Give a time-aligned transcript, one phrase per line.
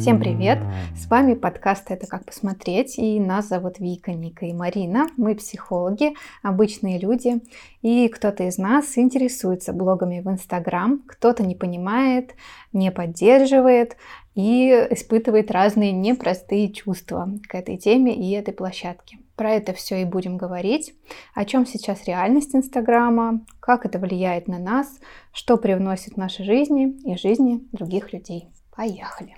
[0.00, 0.58] Всем привет!
[0.96, 5.06] С вами подкаст «Это как посмотреть» и нас зовут Вика, Ника и Марина.
[5.16, 7.40] Мы психологи, обычные люди,
[7.82, 12.34] и кто-то из нас интересуется блогами в Инстаграм, кто-то не понимает,
[12.72, 13.96] не поддерживает
[14.34, 19.18] и испытывает разные непростые чувства к этой теме и этой площадке.
[19.36, 20.94] Про это все и будем говорить.
[21.34, 25.00] О чем сейчас реальность Инстаграма, как это влияет на нас,
[25.32, 28.48] что привносит в наши жизни и жизни других людей.
[28.76, 29.36] Поехали!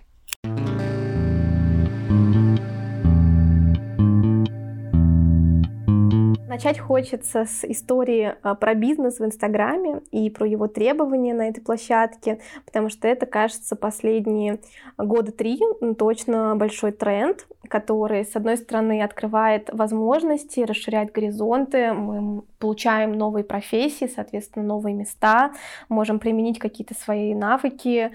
[6.53, 11.63] Начать хочется с истории а, про бизнес в Инстаграме и про его требования на этой
[11.63, 14.59] площадке, потому что это, кажется, последние
[14.99, 15.59] года три
[15.97, 24.13] точно большой тренд, который, с одной стороны, открывает возможности, расширяет горизонты, мы получаем новые профессии,
[24.15, 25.53] соответственно, новые места,
[25.89, 28.11] можем применить какие-то свои навыки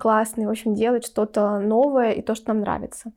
[0.00, 3.12] классные, в общем, делать что-то новое и то, что нам нравится.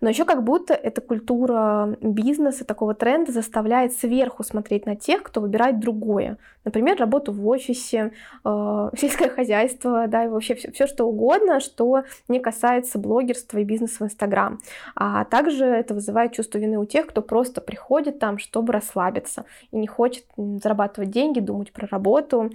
[0.00, 5.40] Но еще как будто эта культура бизнеса, такого тренда заставляет сверху смотреть на тех, кто
[5.40, 6.38] выбирает другое.
[6.64, 8.12] Например, работу в офисе,
[8.44, 13.64] э, сельское хозяйство, да, и вообще все, все что угодно, что не касается блогерства и
[13.64, 14.60] бизнеса в Инстаграм.
[14.94, 19.76] А также это вызывает чувство вины у тех, кто просто приходит там, чтобы расслабиться и
[19.76, 22.50] не хочет зарабатывать деньги, думать про работу.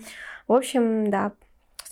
[0.47, 1.31] В общем, да,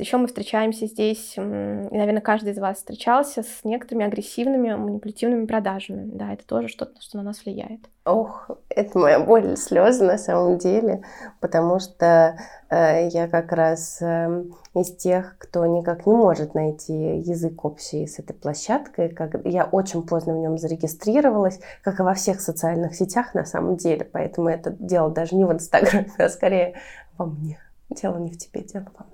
[0.02, 6.10] еще мы встречаемся здесь, наверное, каждый из вас встречался с некоторыми агрессивными, манипулятивными продажами.
[6.12, 7.82] Да, это тоже что-то, что на нас влияет.
[8.04, 11.04] Ох, это моя боль слезы на самом деле,
[11.40, 12.36] потому что
[12.70, 18.18] э, я как раз э, из тех, кто никак не может найти язык общий с
[18.18, 19.10] этой площадкой.
[19.10, 23.78] Как, я очень поздно в нем зарегистрировалась, как и во всех социальных сетях на самом
[23.78, 26.74] деле, поэтому это дело даже не в Инстаграме, а скорее
[27.18, 27.60] во мне.
[27.92, 29.11] Дело не в тебе, дело во мне.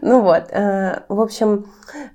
[0.00, 1.66] Ну вот, э, в общем,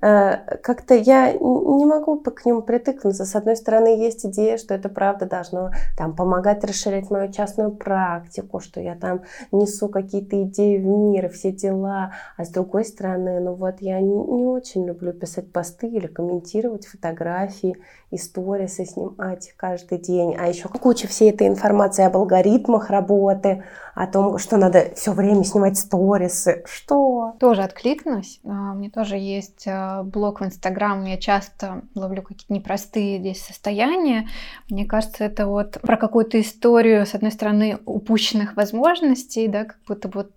[0.01, 3.25] э, как-то я не могу к нему притыкнуться.
[3.25, 8.59] С одной стороны, есть идея, что это правда должно там помогать расширять мою частную практику,
[8.59, 12.13] что я там несу какие-то идеи в мир, все дела.
[12.37, 17.77] А с другой стороны, ну вот я не очень люблю писать посты или комментировать фотографии
[18.11, 20.35] и сторисы снимать каждый день.
[20.37, 23.63] А еще куча всей этой информации об алгоритмах работы,
[23.95, 26.63] о том, что надо все время снимать сторисы.
[26.65, 27.35] Что?
[27.51, 28.39] Тоже откликнулась.
[28.45, 34.29] А, мне тоже есть а, блог в Инстаграм, я часто ловлю какие-то непростые здесь состояния.
[34.69, 40.07] Мне кажется, это вот про какую-то историю, с одной стороны, упущенных возможностей, да, как будто
[40.07, 40.31] вот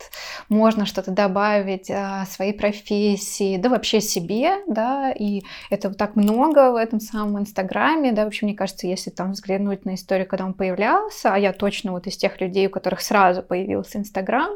[0.49, 6.73] можно что-то добавить о своей профессии, да вообще себе, да, и это вот так много
[6.73, 10.55] в этом самом Инстаграме, да, вообще, мне кажется, если там взглянуть на историю, когда он
[10.55, 14.51] появлялся, а я точно вот из тех людей, у которых сразу появился Инстаграм.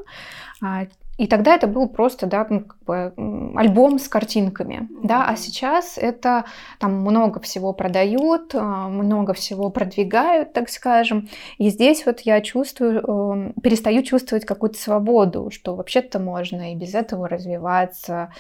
[1.19, 3.13] И тогда это был просто да, ну, как бы,
[3.57, 4.89] альбом с картинками.
[5.03, 5.27] Да?
[5.29, 6.45] А сейчас это
[6.79, 11.29] там много всего продают, а, много всего продвигают, так скажем.
[11.59, 16.95] И здесь вот я чувствую, эм, перестаю чувствовать какую-то свободу, что вообще-то можно и без
[16.95, 18.33] этого развиваться,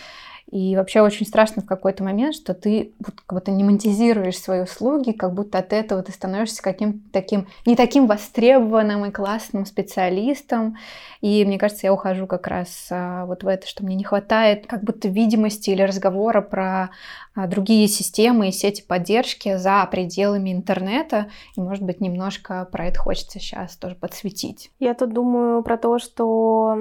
[0.50, 2.94] и вообще очень страшно в какой-то момент, что ты
[3.26, 7.76] как будто не монетизируешь свои услуги, как будто от этого ты становишься каким-то таким, не
[7.76, 10.78] таким востребованным и классным специалистом.
[11.20, 14.66] И мне кажется, я ухожу как раз а, вот в это, что мне не хватает
[14.66, 16.90] как будто видимости или разговора про
[17.34, 21.28] а, другие системы и сети поддержки за пределами интернета.
[21.56, 24.70] И, может быть, немножко про это хочется сейчас тоже подсветить.
[24.78, 26.78] Я тут думаю про то, что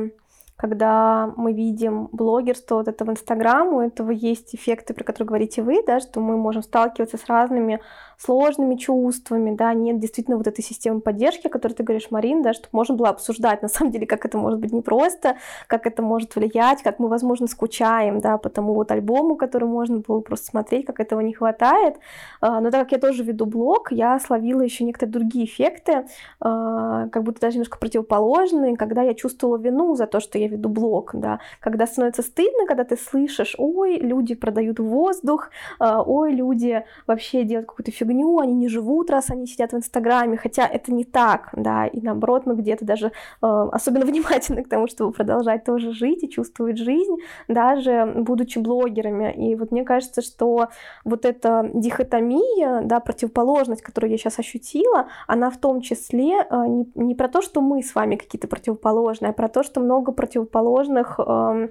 [0.57, 5.83] когда мы видим блогерство вот этого Инстаграма, у этого есть эффекты, про которые говорите вы,
[5.85, 7.79] да, что мы можем сталкиваться с разными
[8.17, 12.53] сложными чувствами, да, нет действительно вот этой системы поддержки, о которой ты говоришь, Марин, да,
[12.53, 16.35] чтобы можно было обсуждать, на самом деле, как это может быть непросто, как это может
[16.35, 20.85] влиять, как мы, возможно, скучаем, да, по тому вот альбому, который можно было просто смотреть,
[20.87, 21.97] как этого не хватает.
[22.41, 26.07] А, но так как я тоже веду блог, я словила еще некоторые другие эффекты,
[26.39, 30.69] а, как будто даже немножко противоположные, когда я чувствовала вину за то, что я веду
[30.69, 36.83] блог, да, когда становится стыдно, когда ты слышишь, ой, люди продают воздух, а, ой, люди
[37.05, 40.93] вообще делают какую-то фигню, фигню, они не живут, раз они сидят в Инстаграме, хотя это
[40.93, 43.11] не так, да, и наоборот, мы где-то даже э,
[43.41, 47.15] особенно внимательны к тому, чтобы продолжать тоже жить и чувствовать жизнь,
[47.47, 49.33] даже будучи блогерами.
[49.33, 50.67] И вот мне кажется, что
[51.05, 56.91] вот эта дихотомия, да, противоположность, которую я сейчас ощутила, она в том числе э, не,
[56.95, 61.19] не про то, что мы с вами какие-то противоположные, а про то, что много противоположных
[61.19, 61.67] э,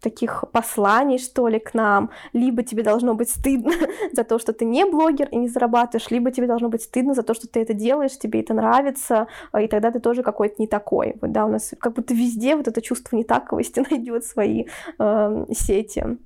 [0.00, 2.10] таких посланий, что ли, к нам.
[2.32, 3.72] Либо тебе должно быть стыдно
[4.12, 7.22] за то, что ты не блогер и не зарабатываешь, либо тебе должно быть стыдно за
[7.22, 9.28] то, что ты это делаешь, тебе это нравится,
[9.58, 11.16] и тогда ты тоже какой-то не такой.
[11.20, 14.66] Вот, да, у нас как будто везде вот это чувство нетаковости найдет свои
[14.98, 16.18] э, сети.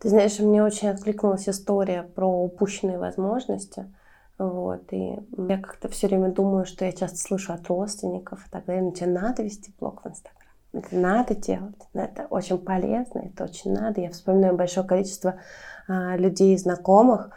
[0.00, 3.86] Ты знаешь, мне очень откликнулась история про упущенные возможности.
[4.38, 8.64] Вот, и я как-то все время думаю, что я часто слышу от родственников и так
[8.64, 10.41] далее, ну тебе надо вести блог в Инстаграм.
[10.72, 14.00] Это надо делать, это очень полезно, это очень надо.
[14.00, 15.34] Я вспоминаю большое количество
[15.86, 17.30] а, людей, знакомых,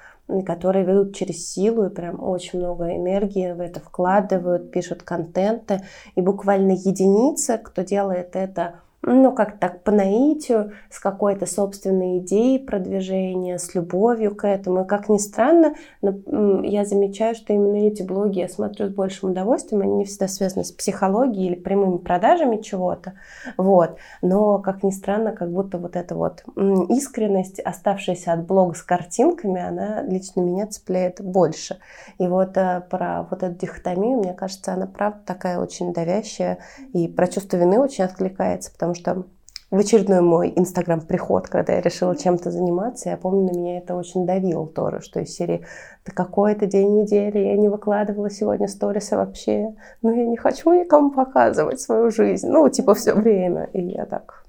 [0.46, 5.82] которые ведут через силу и прям очень много энергии в это вкладывают, пишут контенты.
[6.16, 12.60] И буквально единицы, кто делает это ну, как так, по наитию, с какой-то собственной идеей
[12.60, 14.84] продвижения, с любовью к этому.
[14.84, 19.82] И как ни странно, я замечаю, что именно эти блоги я смотрю с большим удовольствием,
[19.82, 23.14] они не всегда связаны с психологией или прямыми продажами чего-то,
[23.58, 23.98] вот.
[24.22, 26.44] Но, как ни странно, как будто вот эта вот
[26.90, 31.78] искренность, оставшаяся от блога с картинками, она лично меня цепляет больше.
[32.18, 36.58] И вот э, про вот эту дихотомию, мне кажется, она правда такая очень давящая,
[36.94, 39.26] и про чувство вины очень откликается, потому что
[39.72, 44.26] в очередной мой инстаграм-приход, когда я решила чем-то заниматься, я помню, на меня это очень
[44.26, 45.66] давило тоже, что из серии
[46.06, 50.72] «Да какой это день недели, я не выкладывала сегодня сторисы вообще, но я не хочу
[50.72, 52.48] никому показывать свою жизнь».
[52.48, 53.70] Ну, типа все время.
[53.74, 54.46] И я так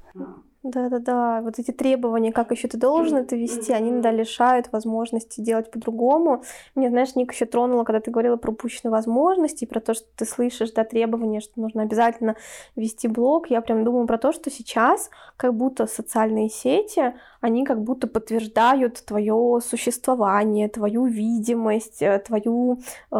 [0.70, 5.70] да-да-да, вот эти требования, как еще ты должен это вести, они иногда лишают возможности делать
[5.70, 6.42] по-другому.
[6.74, 10.24] Мне, знаешь, Ник еще тронула, когда ты говорила про упущенные возможности, про то, что ты
[10.24, 12.36] слышишь, да, требования, что нужно обязательно
[12.74, 13.50] вести блог.
[13.50, 17.14] Я прям думаю про то, что сейчас как будто социальные сети,
[17.46, 22.81] они как будто подтверждают твое существование, твою видимость, э, твою
[23.12, 23.16] э,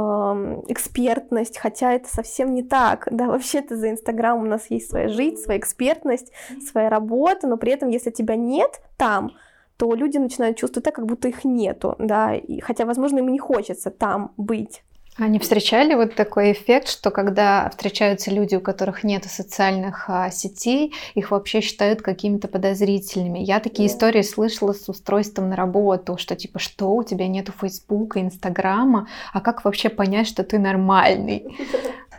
[0.69, 3.09] экспертность, хотя это совсем не так.
[3.17, 6.33] Да, вообще-то за Инстаграм у нас есть своя жизнь, своя экспертность,
[6.71, 9.31] своя работа, но при этом, если тебя нет там,
[9.79, 13.39] то люди начинают чувствовать так, как будто их нету, да, и, хотя, возможно, им не
[13.39, 14.83] хочется там быть.
[15.19, 20.93] Они встречали вот такой эффект, что когда встречаются люди, у которых нет социальных а, сетей,
[21.15, 23.39] их вообще считают какими-то подозрительными.
[23.39, 23.95] Я такие да.
[23.95, 29.41] истории слышала с устройством на работу, что типа, что у тебя нету Фейсбука, Инстаграма, а
[29.41, 31.57] как вообще понять, что ты нормальный?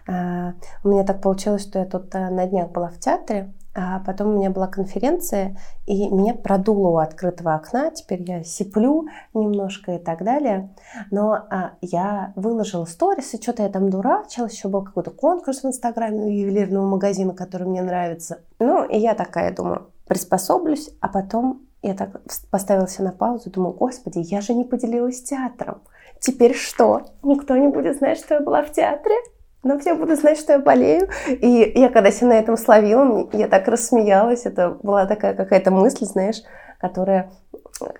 [0.10, 0.54] А,
[0.86, 4.30] у меня так получилось, что я тут а, на днях была в театре, а потом
[4.30, 7.92] у меня была конференция, и меня продуло у открытого окна.
[7.92, 10.74] Теперь я сиплю немножко и так далее.
[11.12, 14.56] Но а, я выложила сторис, и что-то я там дурачилась.
[14.56, 18.40] Еще был какой-то конкурс в Инстаграме у ювелирного магазина, который мне нравится.
[18.58, 22.20] Ну, и я такая думаю, приспособлюсь, а потом я так
[22.50, 25.82] поставила себя на паузу, думаю, господи, я же не поделилась театром.
[26.20, 27.04] Теперь что?
[27.22, 29.16] Никто не будет знать, что я была в театре?
[29.64, 31.10] Но все будут знать, что я болею.
[31.28, 34.46] И я когда себя на этом словила, я так рассмеялась.
[34.46, 36.42] Это была такая какая-то мысль, знаешь,
[36.80, 37.32] которая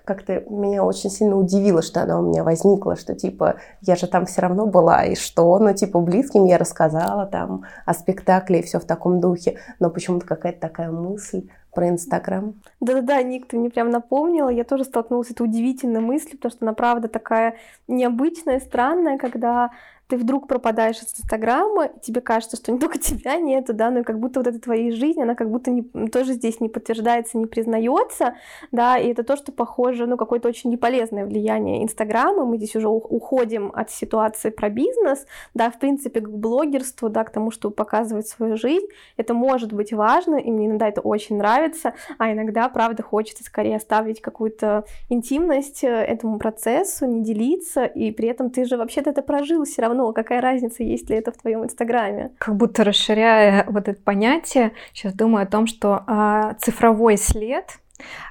[0.04, 4.26] как-то меня очень сильно удивила, что она у меня возникла, что типа я же там
[4.26, 8.80] все равно была, и что, ну типа близким я рассказала там о спектакле и все
[8.80, 12.54] в таком духе, но почему-то какая-то такая мысль про Инстаграм.
[12.80, 14.48] Да-да-да, Ник, ты мне прям напомнила.
[14.48, 17.54] Я тоже столкнулась с этой удивительной мыслью, потому что она правда такая
[17.86, 19.70] необычная, странная, когда
[20.08, 24.00] ты вдруг пропадаешь из Инстаграма, и тебе кажется, что не только тебя нету, да, но
[24.00, 27.38] и как будто вот эта твоя жизнь, она как будто не, тоже здесь не подтверждается,
[27.38, 28.34] не признается,
[28.72, 32.88] да, и это то, что похоже, ну, какое-то очень неполезное влияние Инстаграма, мы здесь уже
[32.88, 38.26] уходим от ситуации про бизнес, да, в принципе, к блогерству, да, к тому, чтобы показывать
[38.26, 43.02] свою жизнь, это может быть важно, и мне иногда это очень нравится, а иногда, правда,
[43.02, 48.76] хочется скорее оставить какую-то интимность э, этому процессу, не делиться, и при этом ты же
[48.76, 52.30] вообще-то это прожил все равно, равно, какая разница, есть ли это в твоем инстаграме.
[52.38, 57.78] Как будто расширяя вот это понятие, сейчас думаю о том, что а, цифровой след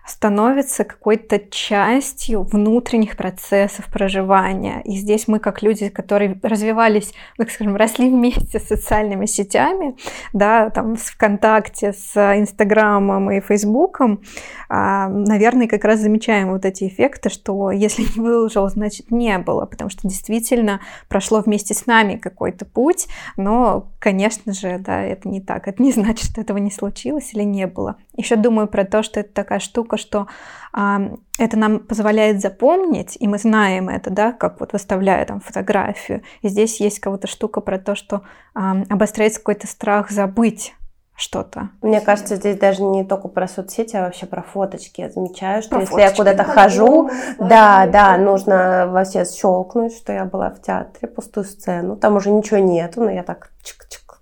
[0.05, 4.81] становится какой-то частью внутренних процессов проживания.
[4.85, 9.95] И здесь мы, как люди, которые развивались, так скажем, росли вместе с социальными сетями,
[10.33, 14.21] да, там с ВКонтакте, с Инстаграмом и Фейсбуком,
[14.69, 19.65] а, наверное, как раз замечаем вот эти эффекты, что если не выложил, значит не было,
[19.65, 25.41] потому что действительно прошло вместе с нами какой-то путь, но, конечно же, да, это не
[25.41, 25.67] так.
[25.67, 27.97] Это не значит, что этого не случилось или не было.
[28.15, 30.27] Еще думаю про то, что это такая штука, что
[30.73, 31.01] а,
[31.37, 36.23] это нам позволяет запомнить, и мы знаем это, да, как вот выставляя там фотографию.
[36.41, 38.23] И здесь есть какая-то штука про то, что
[38.53, 40.73] а, обостряется какой-то страх забыть
[41.17, 41.69] что-то.
[41.81, 45.01] Мне кажется, здесь даже не только про соцсети, а вообще про фоточки.
[45.01, 46.11] Я замечаю, что про если фоточки.
[46.11, 47.09] я куда-то хожу,
[47.39, 51.95] да, да, нужно во все щелкнуть, что я была в театре, пустую сцену.
[51.97, 54.17] Там уже ничего нету, но я так чик-чик.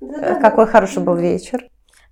[0.00, 1.64] Да, Какой да, хороший был вечер.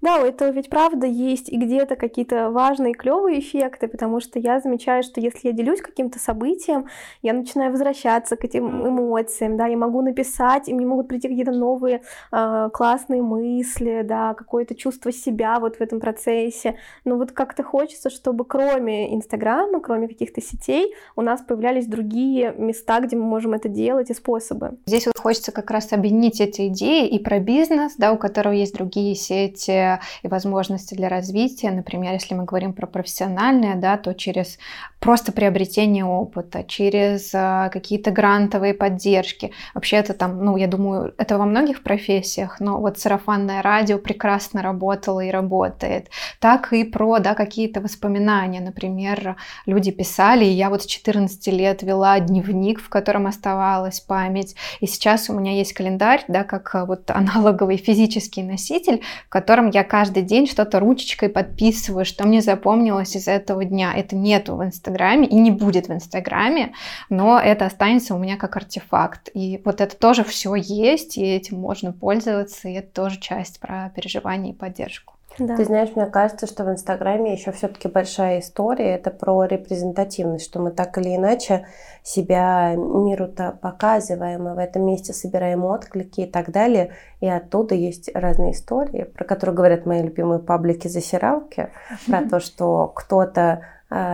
[0.04, 5.02] Да, это ведь правда есть и где-то какие-то важные клевые эффекты, потому что я замечаю,
[5.02, 6.88] что если я делюсь каким-то событием,
[7.22, 11.52] я начинаю возвращаться к этим эмоциям, да, я могу написать, и мне могут прийти какие-то
[11.52, 16.76] новые э, классные мысли, да, какое-то чувство себя вот в этом процессе.
[17.06, 23.00] Но вот как-то хочется, чтобы кроме Инстаграма, кроме каких-то сетей, у нас появлялись другие места,
[23.00, 24.76] где мы можем это делать и способы.
[24.84, 28.74] Здесь вот хочется как раз объединить эти идеи и про бизнес, да, у которого есть
[28.74, 31.70] другие сети, и возможности для развития.
[31.70, 34.58] Например, если мы говорим про профессиональное, да, то через
[35.04, 39.52] просто приобретение опыта, через а, какие-то грантовые поддержки.
[39.74, 44.62] Вообще это там, ну, я думаю, это во многих профессиях, но вот сарафанное радио прекрасно
[44.62, 46.08] работало и работает.
[46.40, 48.60] Так и про, да, какие-то воспоминания.
[48.60, 49.36] Например,
[49.66, 54.56] люди писали, и я вот с 14 лет вела дневник, в котором оставалась память.
[54.80, 59.68] И сейчас у меня есть календарь, да, как а, вот аналоговый физический носитель, в котором
[59.68, 63.92] я каждый день что-то ручечкой подписываю, что мне запомнилось из этого дня.
[63.94, 66.72] Это нету в Инстаграме и не будет в Инстаграме,
[67.08, 69.30] но это останется у меня как артефакт.
[69.34, 73.90] И вот это тоже все есть, и этим можно пользоваться, и это тоже часть про
[73.94, 75.13] переживание и поддержку.
[75.38, 75.56] Да.
[75.56, 78.94] Ты знаешь, мне кажется, что в Инстаграме еще все-таки большая история.
[78.94, 81.66] Это про репрезентативность, что мы так или иначе
[82.02, 86.92] себя миру-то показываем, и в этом месте собираем отклики и так далее.
[87.20, 91.70] И оттуда есть разные истории, про которые говорят мои любимые паблики-засиралки,
[92.06, 93.60] про то, что кто-то а,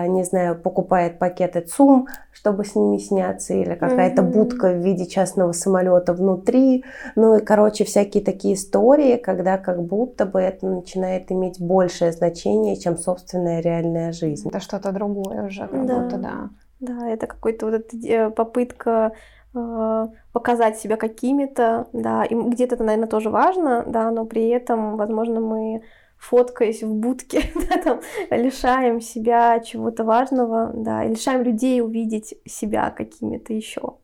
[0.09, 4.33] не знаю, покупает пакеты ЦУМ, чтобы с ними сняться, или какая-то mm-hmm.
[4.33, 6.85] будка в виде частного самолета внутри.
[7.17, 12.77] Ну и, короче, всякие такие истории, когда как будто бы это начинает иметь большее значение,
[12.77, 14.49] чем собственная реальная жизнь.
[14.49, 15.99] Это что-то другое уже, как да.
[15.99, 16.51] будто, да.
[16.81, 19.13] Да, это какой-то вот эта э, попытка
[19.55, 24.97] э, показать себя какими-то, да, и где-то это, наверное, тоже важно, да, но при этом,
[24.97, 25.83] возможно, мы
[26.21, 28.01] фоткаясь в будке, да, там,
[28.31, 33.97] лишаем себя чего-то важного, да, лишаем людей увидеть себя какими-то еще.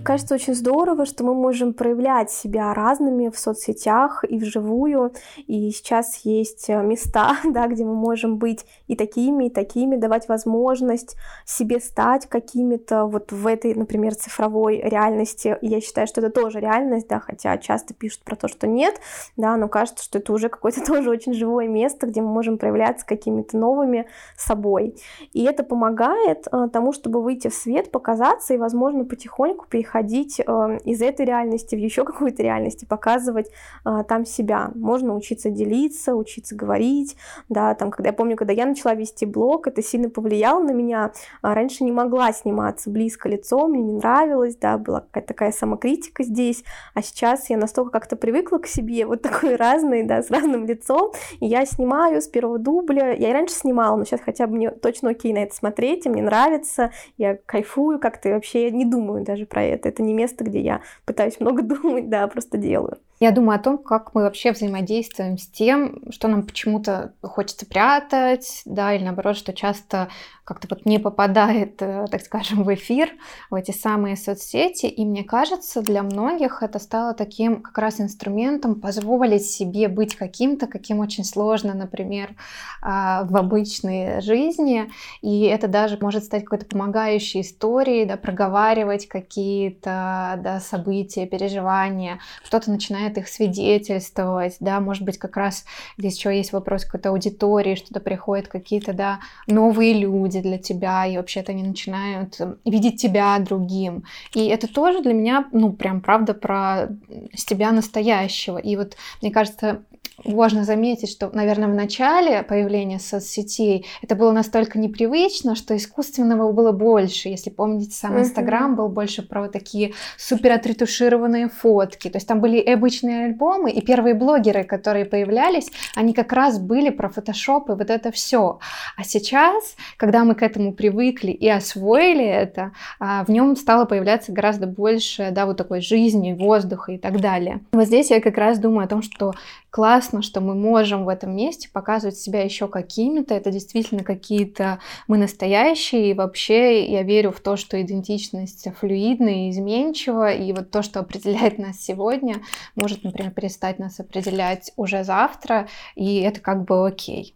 [0.00, 5.12] И кажется очень здорово, что мы можем проявлять себя разными в соцсетях и вживую.
[5.46, 10.26] И сейчас есть э, места, да, где мы можем быть и такими, и такими, давать
[10.26, 15.58] возможность себе стать какими-то вот в этой, например, цифровой реальности.
[15.60, 18.98] И я считаю, что это тоже реальность, да, хотя часто пишут про то, что нет,
[19.36, 23.04] да, но кажется, что это уже какое-то тоже очень живое место, где мы можем проявляться
[23.04, 24.96] какими-то новыми собой.
[25.34, 30.78] И это помогает э, тому, чтобы выйти в свет, показаться и, возможно, потихоньку переходить э,
[30.84, 33.50] из этой реальности в еще какую-то реальность и показывать
[33.84, 34.70] э, там себя.
[34.74, 37.16] Можно учиться делиться, учиться говорить,
[37.48, 41.12] да, там, когда я помню, когда я начала вести блог, это сильно повлияло на меня.
[41.42, 46.22] А раньше не могла сниматься близко лицом, мне не нравилось, да, была какая-то такая самокритика
[46.22, 50.66] здесь, а сейчас я настолько как-то привыкла к себе, вот такой разный, да, с разным
[50.66, 54.56] лицом, и я снимаю с первого дубля, я и раньше снимала, но сейчас хотя бы
[54.56, 59.24] мне точно окей на это смотреть, и мне нравится, я кайфую как-то, вообще не думаю
[59.24, 59.79] даже про это.
[59.88, 62.98] Это не место, где я пытаюсь много думать, да, просто делаю.
[63.22, 68.62] Я думаю о том, как мы вообще взаимодействуем с тем, что нам почему-то хочется прятать,
[68.64, 70.08] да, или наоборот, что часто
[70.50, 73.10] как-то вот не попадает, э, так скажем, в эфир,
[73.50, 74.86] в эти самые соцсети.
[74.86, 80.66] И мне кажется, для многих это стало таким как раз инструментом позволить себе быть каким-то,
[80.66, 82.34] каким очень сложно, например,
[82.82, 84.90] а, в обычной жизни.
[85.22, 92.18] И это даже может стать какой-то помогающей историей, да, проговаривать какие-то да, события, переживания.
[92.44, 95.64] Кто-то начинает их свидетельствовать, да, может быть, как раз
[95.98, 101.16] здесь еще есть вопрос какой-то аудитории, что-то приходят какие-то, да, новые люди, для тебя, и
[101.16, 104.04] вообще-то они начинают эм, видеть тебя другим.
[104.34, 106.88] И это тоже для меня, ну, прям правда про
[107.34, 108.58] с тебя настоящего.
[108.58, 109.82] И вот, мне кажется,
[110.24, 116.72] важно заметить, что, наверное, в начале появления соцсетей это было настолько непривычно, что искусственного было
[116.72, 117.28] больше.
[117.28, 118.76] Если помните, сам Инстаграм uh-huh.
[118.76, 122.08] был больше про вот такие супер отретушированные фотки.
[122.08, 126.90] То есть там были обычные альбомы, и первые блогеры, которые появлялись, они как раз были
[126.90, 128.58] про фотошоп и вот это все.
[128.96, 134.32] А сейчас, когда мы к этому привыкли и освоили это, а, в нем стало появляться
[134.32, 137.60] гораздо больше, да, вот такой жизни, воздуха и так далее.
[137.72, 139.32] Вот здесь я как раз думаю о том, что
[139.70, 139.89] классно,
[140.22, 143.34] что мы можем в этом месте показывать себя еще какими-то.
[143.34, 144.78] Это действительно какие-то
[145.08, 146.10] мы настоящие.
[146.10, 150.32] И вообще я верю в то, что идентичность флюидна и изменчива.
[150.32, 152.36] И вот то, что определяет нас сегодня,
[152.76, 155.68] может, например, перестать нас определять уже завтра.
[155.96, 157.34] И это как бы окей.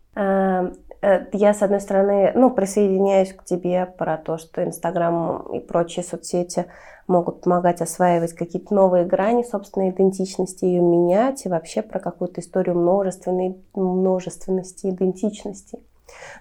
[1.05, 6.03] Э, я, с одной стороны, ну, присоединяюсь к тебе про то, что Инстаграм и прочие
[6.03, 6.65] соцсети
[7.07, 12.79] могут помогать осваивать какие-то новые грани собственной идентичности, ее менять, и вообще про какую-то историю
[12.79, 15.79] множественной, множественности идентичности.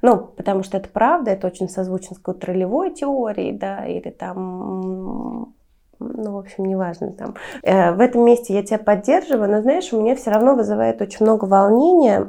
[0.02, 5.54] Ну, потому что это правда, это очень созвучно с какой-то ролевой теорией, да, или там
[6.14, 7.36] ну, в общем, неважно там.
[7.62, 11.26] Э, в этом месте я тебя поддерживаю, но, знаешь, у меня все равно вызывает очень
[11.26, 12.28] много волнения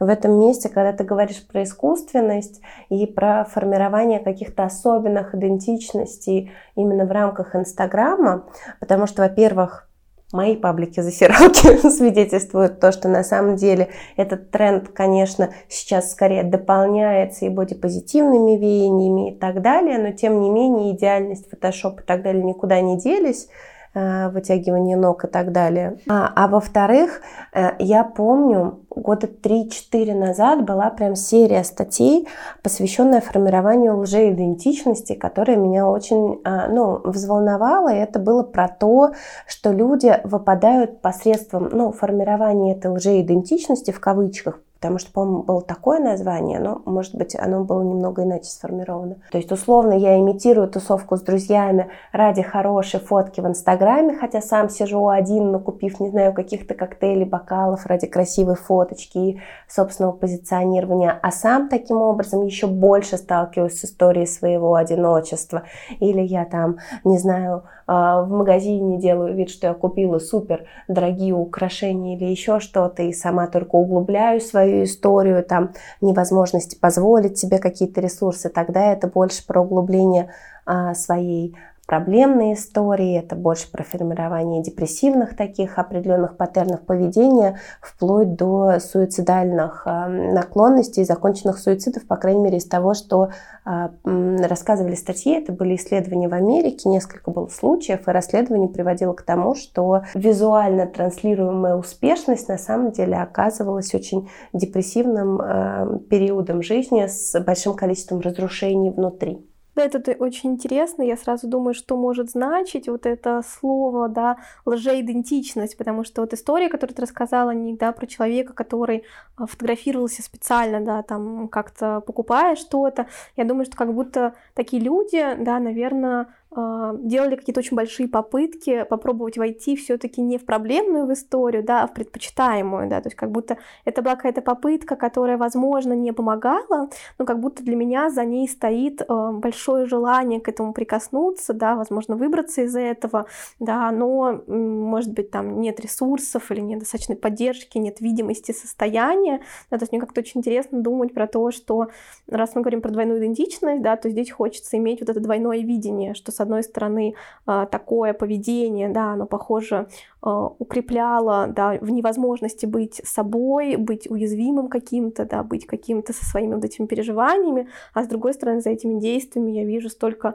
[0.00, 7.04] в этом месте, когда ты говоришь про искусственность и про формирование каких-то особенных идентичностей именно
[7.04, 8.44] в рамках Инстаграма,
[8.80, 9.87] потому что, во-первых,
[10.32, 17.48] мои паблики-засиралки свидетельствуют то, что на самом деле этот тренд, конечно, сейчас скорее дополняется и
[17.48, 22.80] бодипозитивными веяниями и так далее, но тем не менее идеальность, фотошоп и так далее никуда
[22.80, 23.48] не делись.
[23.94, 25.96] Э, вытягивание ног и так далее.
[26.10, 27.22] А, а во-вторых,
[27.54, 32.28] э, я помню, года 3-4 назад была прям серия статей,
[32.62, 37.88] посвященная формированию лжеидентичности, которая меня очень э, ну, взволновала.
[37.94, 39.12] И это было про то,
[39.46, 45.98] что люди выпадают посредством ну, формирования этой лжеидентичности в кавычках Потому что, по-моему, было такое
[45.98, 49.16] название, но, может быть, оно было немного иначе сформировано.
[49.32, 54.68] То есть, условно, я имитирую тусовку с друзьями ради хорошей фотки в Инстаграме, хотя сам
[54.68, 61.32] сижу один, накупив, не знаю, каких-то коктейлей, бокалов ради красивой фоточки и собственного позиционирования, а
[61.32, 65.64] сам таким образом еще больше сталкиваюсь с историей своего одиночества.
[65.98, 71.34] Или я там, не знаю, а, в магазине делаю вид, что я купила супер дорогие
[71.34, 78.00] украшения или еще что-то, и сама только углубляю свою историю, там невозможности позволить себе какие-то
[78.00, 80.32] ресурсы, тогда это больше про углубление
[80.66, 81.56] а, своей
[81.88, 90.06] проблемные истории, это больше про формирование депрессивных таких определенных паттернов поведения, вплоть до суицидальных э,
[90.34, 93.30] наклонностей, законченных суицидов, по крайней мере, из того, что
[93.64, 95.38] э, рассказывали статьи.
[95.38, 100.86] Это были исследования в Америке, несколько было случаев, и расследование приводило к тому, что визуально
[100.86, 108.90] транслируемая успешность на самом деле оказывалась очень депрессивным э, периодом жизни с большим количеством разрушений
[108.90, 109.47] внутри.
[109.78, 111.02] Да, это очень интересно.
[111.04, 116.68] Я сразу думаю, что может значить вот это слово, да, лжеидентичность, потому что вот история,
[116.68, 119.04] которую ты рассказала, не, да, про человека, который
[119.36, 125.36] а, фотографировался специально, да, там как-то покупая что-то, я думаю, что как будто такие люди,
[125.38, 131.62] да, наверное, делали какие-то очень большие попытки попробовать войти все-таки не в проблемную в историю,
[131.62, 135.92] да, а в предпочитаемую, да, то есть как будто это была какая-то попытка, которая, возможно,
[135.92, 140.72] не помогала, но как будто для меня за ней стоит а, большое желание к этому
[140.72, 143.26] прикоснуться, да, возможно, выбраться из этого,
[143.60, 149.76] да, но, может быть, там нет ресурсов или нет достаточной поддержки, нет видимости состояния, да,
[149.76, 151.88] то есть мне как-то очень интересно думать про то, что
[152.26, 156.14] раз мы говорим про двойную идентичность, да, то здесь хочется иметь вот это двойное видение,
[156.14, 157.14] что с одной стороны,
[157.46, 159.88] а, такое поведение, да, оно, похоже,
[160.22, 166.54] а, укрепляло да, в невозможности быть собой, быть уязвимым каким-то, да, быть каким-то со своими
[166.54, 170.34] вот этими переживаниями, а с другой стороны, за этими действиями я вижу столько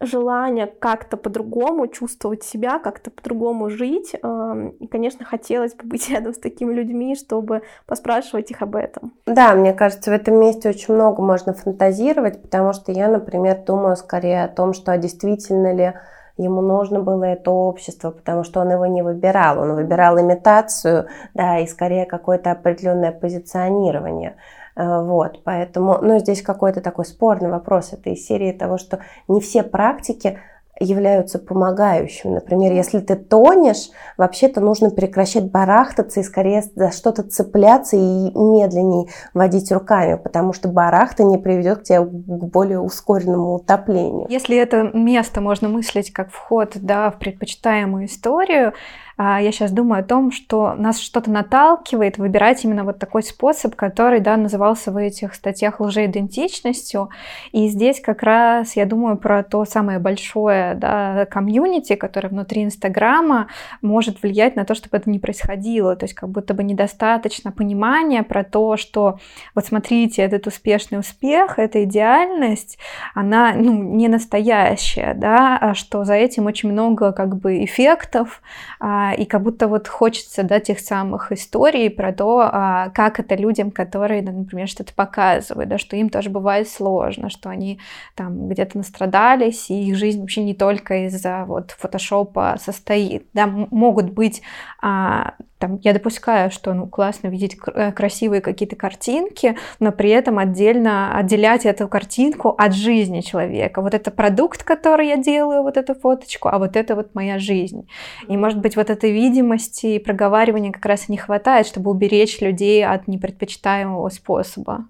[0.00, 4.14] желание как-то по-другому чувствовать себя, как-то по-другому жить.
[4.14, 9.12] И, конечно, хотелось бы быть рядом с такими людьми, чтобы поспрашивать их об этом.
[9.26, 13.96] Да, мне кажется, в этом месте очень много можно фантазировать, потому что я, например, думаю
[13.96, 15.94] скорее о том, что действительно ли
[16.36, 21.58] ему нужно было это общество, потому что он его не выбирал, он выбирал имитацию, да,
[21.58, 24.36] и скорее какое-то определенное позиционирование.
[24.76, 27.92] Э, вот, поэтому, ну, здесь какой-то такой спорный вопрос.
[27.92, 30.38] Это из серии того, что не все практики
[30.78, 32.34] являются помогающими.
[32.34, 39.06] Например, если ты тонешь, вообще-то нужно прекращать барахтаться и скорее за что-то цепляться и медленнее
[39.32, 44.26] водить руками, потому что барахта не приведет к тебе к более ускоренному утоплению.
[44.28, 48.74] Если это место можно мыслить как вход да, в предпочитаемую историю,
[49.18, 54.20] я сейчас думаю о том, что нас что-то наталкивает выбирать именно вот такой способ, который,
[54.20, 57.08] да, назывался в этих статьях лжеидентичностью.
[57.52, 63.48] И здесь как раз я думаю про то самое большое, да, комьюнити, которое внутри Инстаграма
[63.80, 65.96] может влиять на то, чтобы это не происходило.
[65.96, 69.18] То есть как будто бы недостаточно понимания про то, что
[69.54, 72.78] вот смотрите, этот успешный успех, эта идеальность,
[73.14, 78.42] она, ну, не настоящая, да, а что за этим очень много как бы эффектов,
[78.78, 83.34] а, и как будто вот хочется, да, тех самых историй про то, а, как это
[83.34, 87.80] людям, которые, например, что-то показывают, да, что им тоже бывает сложно, что они
[88.14, 94.10] там где-то настрадались, и их жизнь вообще не только из-за вот фотошопа состоит, да, могут
[94.10, 94.42] быть
[94.82, 100.38] а, там, я допускаю, что ну, классно видеть э, красивые какие-то картинки, но при этом
[100.38, 103.80] отдельно отделять эту картинку от жизни человека.
[103.80, 107.88] Вот это продукт, который я делаю, вот эту фоточку, а вот это вот моя жизнь.
[108.28, 112.40] И, может быть, вот этой видимости и проговаривания как раз и не хватает, чтобы уберечь
[112.40, 114.86] людей от непредпочитаемого способа.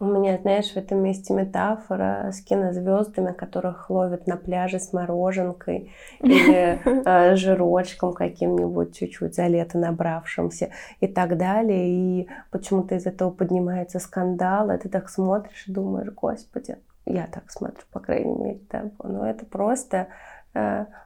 [0.00, 5.92] У меня, знаешь, в этом месте метафора с кинозвездами, которых ловят на пляже с мороженкой
[6.20, 11.88] или э, жирочком каким-нибудь чуть-чуть за лето набравшимся и так далее.
[12.22, 17.50] И почему-то из этого поднимается скандал, и ты так смотришь и думаешь, господи, я так
[17.50, 20.08] смотрю, по крайней мере, да, но это просто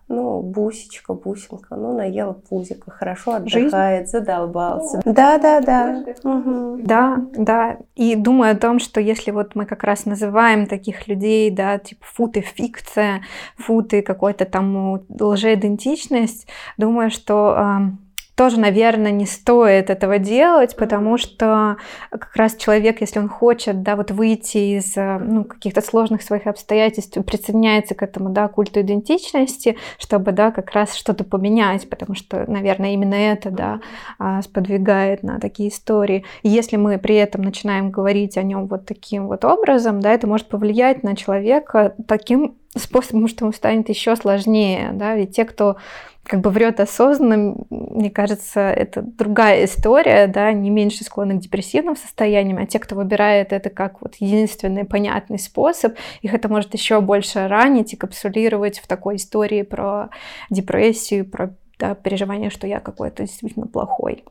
[0.08, 4.18] ну, бусечка, бусинка, ну, наела пузика, хорошо отдыхает, Жизнь?
[4.18, 5.00] задолбался.
[5.04, 6.04] Да, да, да.
[6.22, 6.80] Угу.
[6.84, 7.78] Да, да.
[7.94, 12.04] И думаю о том, что если вот мы как раз называем таких людей, да, типа
[12.04, 13.22] футы фикция,
[13.56, 17.96] футы какой-то там лжеидентичность, думаю, что
[18.36, 21.76] тоже, наверное, не стоит этого делать, потому что
[22.10, 26.46] как раз человек, если он хочет, да, вот выйти из э, ну, каких-то сложных своих
[26.46, 32.44] обстоятельств, присоединяется к этому, да, культу идентичности, чтобы, да, как раз что-то поменять, потому что,
[32.50, 33.80] наверное, именно это, да,
[34.18, 36.24] а, сподвигает на такие истории.
[36.42, 40.26] И если мы при этом начинаем говорить о нем вот таким вот образом, да, это
[40.26, 45.76] может повлиять на человека таким способом, что ему станет еще сложнее, да, ведь те, кто
[46.24, 51.96] как бы врет осознанно, мне кажется, это другая история, да, не меньше склонны к депрессивным
[51.96, 57.00] состояниям, а те, кто выбирает это как вот единственный понятный способ, их это может еще
[57.00, 60.10] больше ранить и капсулировать в такой истории про
[60.50, 64.24] депрессию, про да, переживание, что я какой-то действительно плохой.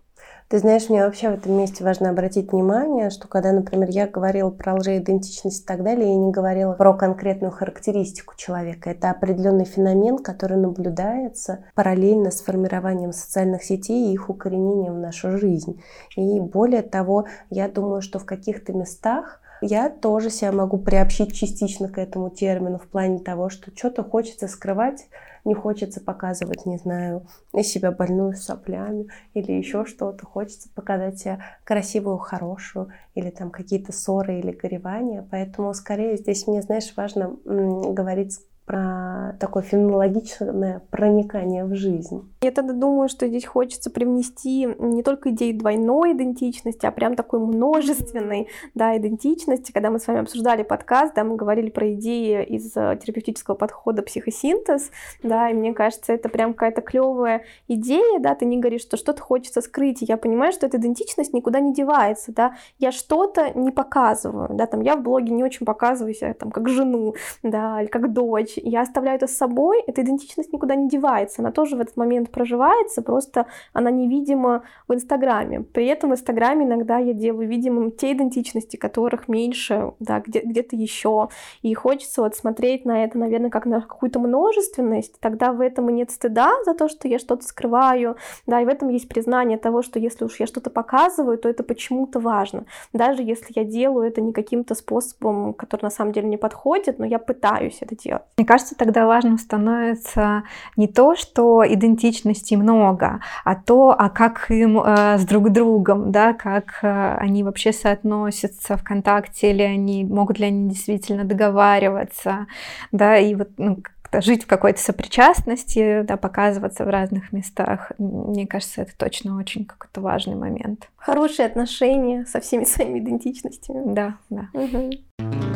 [0.53, 4.51] Ты знаешь, мне вообще в этом месте важно обратить внимание, что когда, например, я говорила
[4.51, 8.91] про лжеидентичность и так далее, я не говорила про конкретную характеристику человека.
[8.91, 15.39] Это определенный феномен, который наблюдается параллельно с формированием социальных сетей и их укоренением в нашу
[15.39, 15.81] жизнь.
[16.15, 21.87] И более того, я думаю, что в каких-то местах я тоже себя могу приобщить частично
[21.87, 25.07] к этому термину в плане того, что что-то хочется скрывать,
[25.45, 27.27] не хочется показывать, не знаю,
[27.63, 30.25] себя больную с соплями или еще что-то.
[30.25, 35.27] Хочется показать себя красивую, хорошую или там какие-то ссоры или горевания.
[35.29, 42.33] Поэтому скорее здесь мне, знаешь, важно говорить про такое феноменологичное проникание в жизнь.
[42.41, 47.39] Я тогда думаю, что здесь хочется привнести не только идею двойной идентичности, а прям такой
[47.39, 49.71] множественной да, идентичности.
[49.71, 54.01] Когда мы с вами обсуждали подкаст, да, мы говорили про идеи из э, терапевтического подхода
[54.01, 54.91] психосинтез,
[55.23, 59.21] да, и мне кажется, это прям какая-то клевая идея, да, ты не говоришь, что что-то
[59.21, 63.71] хочется скрыть, и я понимаю, что эта идентичность никуда не девается, да, я что-то не
[63.71, 67.89] показываю, да, там я в блоге не очень показываю себя там как жену, да, или
[67.89, 71.75] как дочь, вещь, я оставляю это с собой, эта идентичность никуда не девается, она тоже
[71.75, 75.61] в этот момент проживается, просто она невидима в Инстаграме.
[75.61, 80.75] При этом в Инстаграме иногда я делаю видимым те идентичности, которых меньше, да, где, где-то
[80.75, 81.29] еще.
[81.61, 85.93] И хочется вот смотреть на это, наверное, как на какую-то множественность, тогда в этом и
[85.93, 89.81] нет стыда за то, что я что-то скрываю, да, и в этом есть признание того,
[89.81, 92.65] что если уж я что-то показываю, то это почему-то важно.
[92.93, 97.05] Даже если я делаю это не каким-то способом, который на самом деле не подходит, но
[97.05, 98.23] я пытаюсь это делать.
[98.43, 100.43] Мне кажется, тогда важным становится
[100.75, 106.33] не то, что идентичностей много, а то, а как им э, с друг другом, да,
[106.33, 112.47] как э, они вообще соотносятся в контакте, или они могут ли они действительно договариваться,
[112.91, 113.77] да, и вот ну,
[114.11, 117.93] жить в какой-то сопричастности, да, показываться в разных местах.
[117.97, 120.89] Мне кажется, это точно очень какой-то важный момент.
[120.97, 123.93] Хорошие отношения со всеми своими идентичностями.
[123.93, 124.49] Да, да.
[124.51, 125.52] Угу.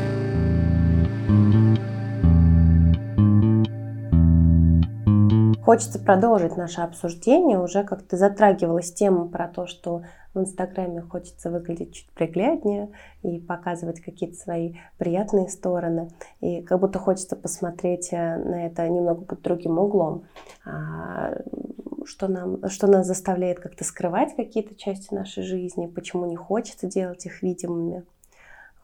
[5.68, 7.60] Хочется продолжить наше обсуждение.
[7.60, 10.04] Уже как-то затрагивалась тема про то, что
[10.34, 12.90] в Инстаграме хочется выглядеть чуть пригляднее
[13.22, 16.10] и показывать какие-то свои приятные стороны.
[16.40, 20.24] И как будто хочется посмотреть э, на это немного под другим углом.
[20.64, 21.34] А,
[22.06, 27.26] что, нам, что нас заставляет как-то скрывать какие-то части нашей жизни, почему не хочется делать
[27.26, 28.06] их видимыми,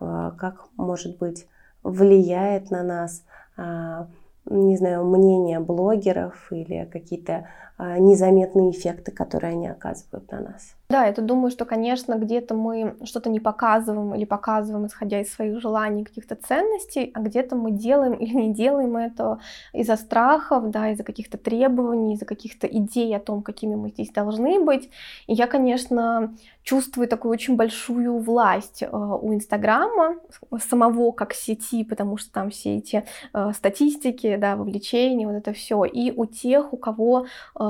[0.01, 1.47] а, как, может быть,
[1.81, 3.23] влияет на нас
[3.55, 4.09] а,
[4.49, 7.47] не знаю, мнения блогеров или какие-то
[7.79, 10.75] незаметные эффекты, которые они оказывают на нас.
[10.93, 15.59] Да, я думаю, что, конечно, где-то мы что-то не показываем или показываем, исходя из своих
[15.59, 19.39] желаний, каких-то ценностей, а где-то мы делаем или не делаем это
[19.73, 24.59] из-за страхов, да, из-за каких-то требований, из-за каких-то идей о том, какими мы здесь должны
[24.59, 24.91] быть.
[25.25, 30.17] И я, конечно, чувствую такую очень большую власть э, у Инстаграма,
[30.59, 35.83] самого как сети, потому что там все эти э, статистики, да, вовлечения, вот это все,
[35.85, 37.25] и у тех, у кого
[37.59, 37.62] э,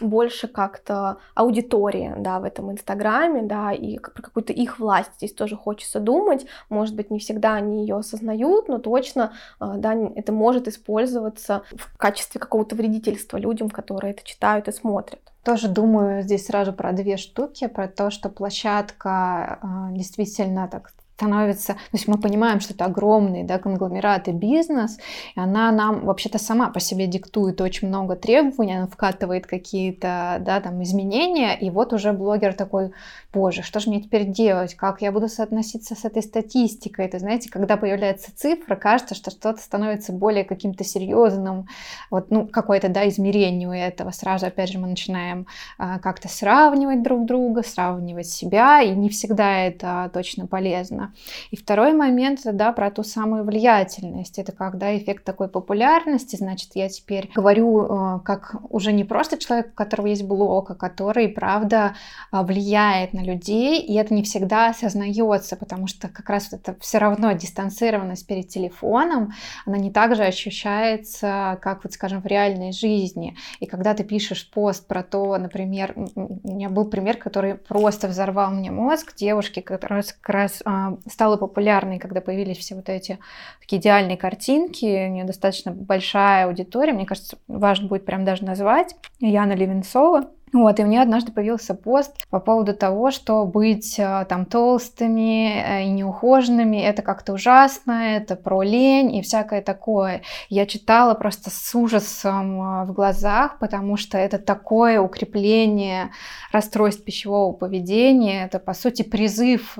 [0.00, 5.56] больше как-то аудитория, да, в этом Инстаграме, да, и про какую-то их власть здесь тоже
[5.56, 6.46] хочется думать.
[6.68, 11.96] Может быть, не всегда они ее осознают, но точно, э, да, это может использоваться в
[11.96, 15.20] качестве какого-то вредительства людям, которые это читают и смотрят.
[15.44, 21.74] Тоже думаю здесь сразу про две штуки, про то, что площадка э, действительно так становится,
[21.74, 24.98] то есть мы понимаем, что это огромный да, конгломерат и бизнес,
[25.34, 30.60] и она нам вообще-то сама по себе диктует очень много требований, она вкатывает какие-то да,
[30.60, 32.92] там, изменения, и вот уже блогер такой,
[33.32, 37.50] боже, что же мне теперь делать, как я буду соотноситься с этой статистикой, это, знаете,
[37.50, 41.66] когда появляется цифра, кажется, что что-то становится более каким-то серьезным,
[42.12, 47.02] вот, ну, какое-то, да, измерение у этого, сразу, опять же, мы начинаем а, как-то сравнивать
[47.02, 51.07] друг друга, сравнивать себя, и не всегда это точно полезно.
[51.50, 54.38] И второй момент, да, про ту самую влиятельность.
[54.38, 59.68] Это когда эффект такой популярности, значит, я теперь говорю э, как уже не просто человек,
[59.72, 61.94] у которого есть блог, а который, правда,
[62.32, 66.78] э, влияет на людей, и это не всегда осознается, потому что как раз вот это
[66.80, 69.32] все равно дистанцированность перед телефоном,
[69.66, 73.36] она не так же ощущается, как вот, скажем, в реальной жизни.
[73.60, 78.50] И когда ты пишешь пост про то, например, у меня был пример, который просто взорвал
[78.50, 83.18] мне мозг, девушки, которая как раз а, стала популярной, когда появились все вот эти
[83.60, 88.96] такие идеальные картинки, у нее достаточно большая аудитория, мне кажется, важно будет прям даже назвать,
[89.20, 94.26] Яна Левинцова, вот, и у нее однажды появился пост по поводу того, что быть э,
[94.28, 100.22] там толстыми э, и неухоженными это как-то ужасно, это про лень и всякое такое.
[100.48, 106.10] Я читала просто с ужасом э, в глазах, потому что это такое укрепление
[106.52, 109.78] расстройств пищевого поведения, это по сути призыв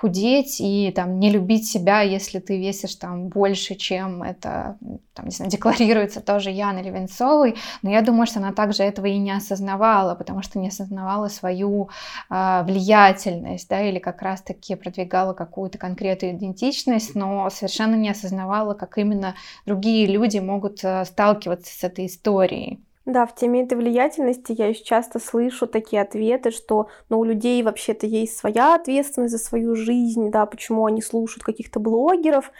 [0.00, 4.78] худеть и там не любить себя, если ты весишь там больше, чем это,
[5.12, 9.18] там, не знаю, декларируется тоже Яной Левенцовой, но я думаю, что она также этого и
[9.18, 9.30] не
[9.70, 11.88] осознавала, потому что не осознавала свою
[12.30, 18.98] э, влиятельность, да, или как раз-таки продвигала какую-то конкретную идентичность, но совершенно не осознавала, как
[18.98, 19.34] именно
[19.66, 22.80] другие люди могут э, сталкиваться с этой историей.
[23.06, 27.62] Да, в теме этой влиятельности я еще часто слышу такие ответы, что ну, у людей
[27.62, 32.52] вообще-то есть своя ответственность за свою жизнь, да, почему они слушают каких-то блогеров.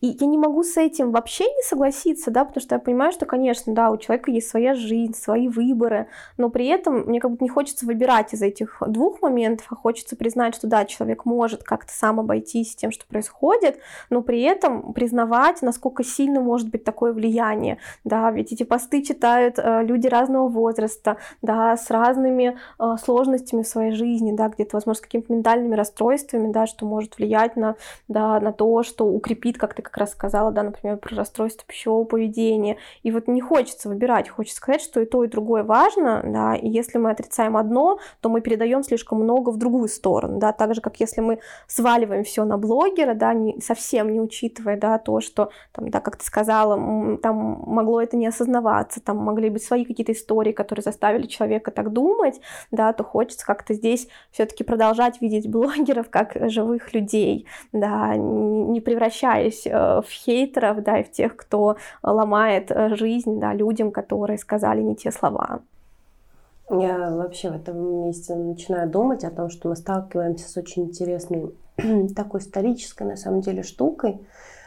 [0.00, 3.26] И я не могу с этим вообще не согласиться, да, потому что я понимаю, что,
[3.26, 6.06] конечно, да, у человека есть своя жизнь, свои выборы,
[6.36, 10.14] но при этом мне как бы не хочется выбирать из этих двух моментов, а хочется
[10.14, 13.80] признать, что да, человек может как-то сам обойтись тем, что происходит,
[14.10, 19.58] но при этом признавать, насколько сильно может быть такое влияние, да, ведь эти посты читают
[19.58, 24.98] э, люди разного возраста, да, с разными э, сложностями в своей жизни, да, где-то, возможно,
[24.98, 29.74] с какими-то ментальными расстройствами, да, что может влиять на, да, на то, что укрепит, как
[29.74, 32.76] ты как раз сказала, да, например, про расстройство пищевого поведения.
[33.02, 36.68] И вот не хочется выбирать, хочется сказать, что и то, и другое важно, да, и
[36.68, 40.80] если мы отрицаем одно, то мы передаем слишком много в другую сторону, да, так же,
[40.80, 45.50] как если мы сваливаем все на блогера, да, не, совсем не учитывая, да, то, что,
[45.72, 50.12] там, да, как ты сказала, там могло это не осознаваться, там могли быть свои какие-то
[50.12, 56.10] истории, которые заставили человека так думать, да, то хочется как-то здесь все-таки продолжать видеть блогеров
[56.10, 62.70] как живых людей, да, не превращаясь Э, в хейтеров, да, и в тех, кто ломает
[62.70, 65.60] э, жизнь, да, людям, которые сказали не те слова.
[66.70, 71.54] Я вообще в этом месте начинаю думать о том, что мы сталкиваемся с очень интересной
[72.16, 74.20] такой исторической, на самом деле, штукой,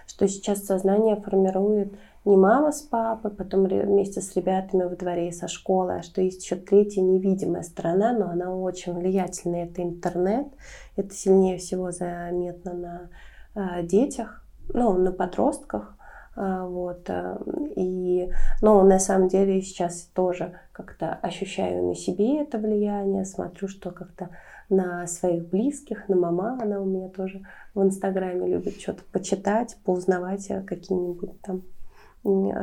[0.08, 5.32] что сейчас сознание формирует не мама с папой, потом вместе с ребятами во дворе и
[5.32, 10.48] со школы, а что есть еще третья невидимая сторона, но она очень влиятельная, это интернет.
[10.96, 13.10] Это сильнее всего заметно на
[13.56, 15.98] э, детях, ну, на подростках.
[16.36, 17.10] А, вот.
[17.10, 17.38] Э,
[17.76, 18.32] и,
[18.62, 24.30] ну, на самом деле сейчас тоже как-то ощущаю на себе это влияние, смотрю, что как-то
[24.70, 27.42] на своих близких, на мама, она у меня тоже
[27.74, 31.64] в Инстаграме любит что-то почитать, поузнавать какие-нибудь там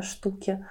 [0.02, 0.64] штуки.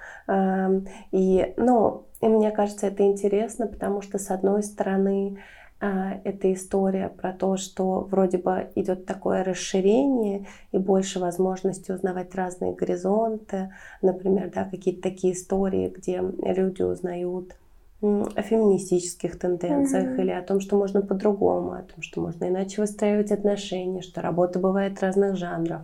[1.12, 5.38] И, ну, и мне кажется, это интересно, потому что, с одной стороны,
[5.80, 12.34] а, эта история про то, что вроде бы идет такое расширение и больше возможности узнавать
[12.34, 13.72] разные горизонты.
[14.02, 17.54] Например, да, какие-то такие истории, где люди узнают
[18.00, 20.22] о феминистических тенденциях mm-hmm.
[20.22, 24.58] или о том, что можно по-другому, о том, что можно иначе выстраивать отношения, что работа
[24.58, 25.82] бывает разных жанров.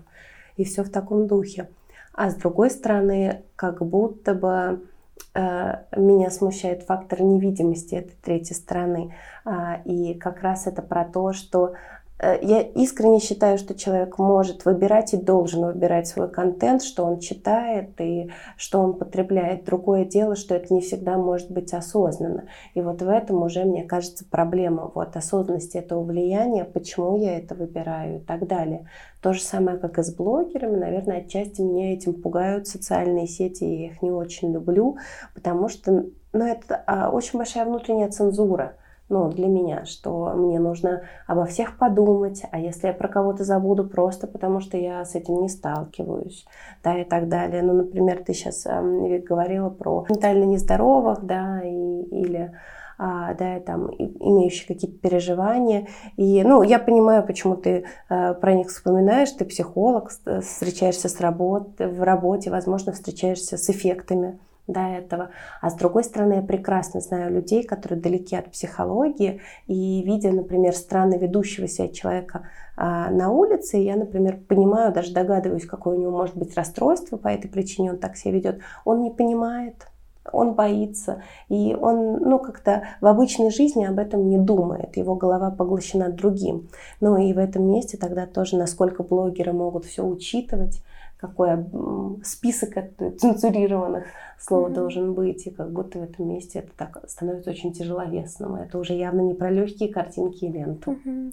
[0.56, 1.68] И все в таком духе.
[2.14, 4.81] А с другой стороны, как будто бы
[5.35, 9.14] Э, меня смущает фактор невидимости этой третьей стороны.
[9.44, 11.74] А, и как раз это про то, что
[12.22, 18.00] я искренне считаю, что человек может выбирать и должен выбирать свой контент, что он читает
[18.00, 19.64] и что он потребляет.
[19.64, 22.44] Другое дело, что это не всегда может быть осознанно.
[22.74, 27.57] И вот в этом уже, мне кажется, проблема вот осознанности этого влияния, почему я это
[27.57, 28.88] выбираю и так далее.
[29.20, 30.77] То же самое, как и с блогерами.
[30.77, 34.98] Наверное, отчасти меня этим пугают социальные сети, я их не очень люблю,
[35.35, 38.77] потому что ну, это а, очень большая внутренняя цензура
[39.08, 43.86] ну, для меня, что мне нужно обо всех подумать, а если я про кого-то забуду
[43.86, 46.46] просто потому, что я с этим не сталкиваюсь,
[46.82, 47.62] да, и так далее.
[47.62, 52.52] Ну, например, ты сейчас э, говорила про ментально нездоровых, да, и, или
[52.96, 55.88] а, да, там, имеющие какие-то переживания.
[56.16, 61.78] И, ну, я понимаю, почему ты а, про них вспоминаешь, ты психолог, встречаешься с работ,
[61.78, 65.31] в работе, возможно, встречаешься с эффектами до этого.
[65.61, 70.74] А с другой стороны, я прекрасно знаю людей, которые далеки от психологии, и видя, например,
[70.74, 76.12] странно ведущего себя человека а, на улице, я, например, понимаю, даже догадываюсь, какое у него
[76.12, 79.87] может быть расстройство, по этой причине он так себя ведет, он не понимает,
[80.32, 85.50] он боится, и он, ну, как-то в обычной жизни об этом не думает, его голова
[85.50, 86.68] поглощена другим.
[87.00, 90.82] Ну и в этом месте тогда тоже, насколько блогеры могут все учитывать,
[91.18, 91.64] какой
[92.22, 92.74] список
[93.18, 94.04] цензурированных
[94.38, 94.74] слов mm-hmm.
[94.74, 98.56] должен быть, и как будто в этом месте это так становится очень тяжеловесным.
[98.56, 100.92] Это уже явно не про легкие картинки и ленту.
[100.92, 101.32] Mm-hmm.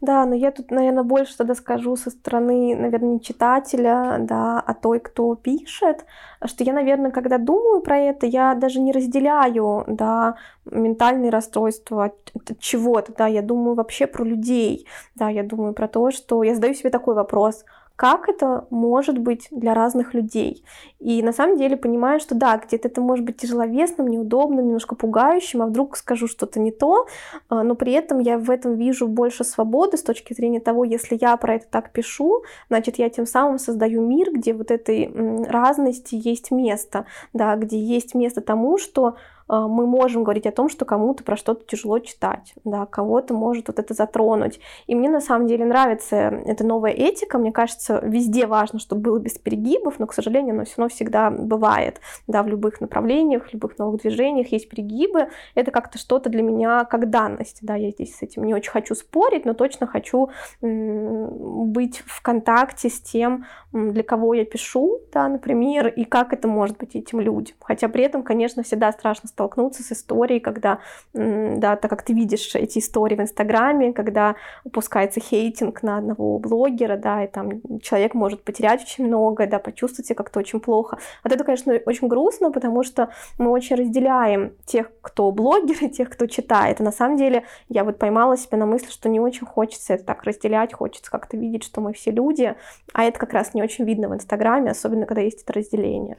[0.00, 4.72] Да, но я тут, наверное, больше тогда скажу со стороны, наверное, не читателя, да, а
[4.74, 6.06] той, кто пишет,
[6.44, 12.32] что я, наверное, когда думаю про это, я даже не разделяю, да, ментальные расстройства от
[12.60, 16.74] чего-то, да, я думаю вообще про людей, да, я думаю про то, что я задаю
[16.74, 17.64] себе такой вопрос,
[17.98, 20.64] как это может быть для разных людей.
[21.00, 25.62] И на самом деле понимаю, что да, где-то это может быть тяжеловесным, неудобным, немножко пугающим,
[25.62, 27.08] а вдруг скажу что-то не то,
[27.48, 31.18] а, но при этом я в этом вижу больше свободы с точки зрения того, если
[31.20, 35.12] я про это так пишу, значит, я тем самым создаю мир, где вот этой
[35.48, 39.16] разности есть место, да, где есть место тому, что
[39.48, 43.78] мы можем говорить о том, что кому-то про что-то тяжело читать, да, кого-то может вот
[43.78, 44.60] это затронуть.
[44.86, 49.18] И мне на самом деле нравится эта новая этика, мне кажется, везде важно, чтобы было
[49.18, 53.52] без перегибов, но, к сожалению, оно все равно всегда бывает, да, в любых направлениях, в
[53.52, 58.16] любых новых движениях есть перегибы, это как-то что-то для меня как данность, да, я здесь
[58.16, 60.30] с этим не очень хочу спорить, но точно хочу
[60.60, 66.78] быть в контакте с тем, для кого я пишу, да, например, и как это может
[66.78, 67.56] быть этим людям.
[67.60, 70.80] Хотя при этом, конечно, всегда страшно столкнуться с историей, когда,
[71.14, 76.96] да, так как ты видишь эти истории в Инстаграме, когда упускается хейтинг на одного блогера,
[76.96, 80.98] да, и там человек может потерять очень много, да, почувствовать себя как-то очень плохо.
[81.22, 86.10] Вот это, конечно, очень грустно, потому что мы очень разделяем тех, кто блогер, и тех,
[86.10, 86.80] кто читает.
[86.80, 90.04] И на самом деле я вот поймала себя на мысли, что не очень хочется это
[90.04, 92.56] так разделять, хочется как-то видеть, что мы все люди,
[92.92, 96.18] а это как раз не очень видно в Инстаграме, особенно когда есть это разделение.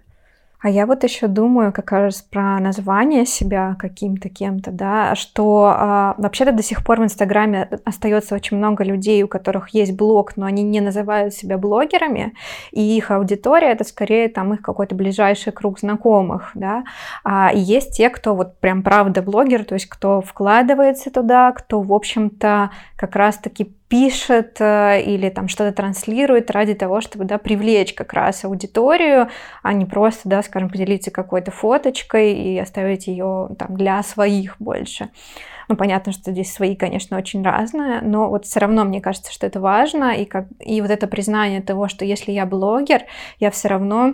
[0.62, 6.15] А я вот еще думаю как раз про название себя каким-то кем-то, да, что а,
[6.17, 10.45] вообще-то до сих пор в Инстаграме остается очень много людей, у которых есть блог, но
[10.45, 12.34] они не называют себя блогерами,
[12.72, 16.84] и их аудитория это скорее там их какой-то ближайший круг знакомых, да.
[17.24, 21.82] А, и есть те, кто вот прям правда блогер, то есть кто вкладывается туда, кто
[21.82, 27.93] в общем-то как раз-таки пишет э, или там что-то транслирует ради того, чтобы да, привлечь
[27.93, 29.30] как раз аудиторию,
[29.63, 35.10] а не просто, да, скажем, поделиться какой-то фоточкой и оставить ее там для своих больше.
[35.67, 39.47] Ну, понятно, что здесь свои, конечно, очень разные, но вот все равно мне кажется, что
[39.47, 43.04] это важно, и, как, и вот это признание того, что если я блогер,
[43.39, 44.13] я все равно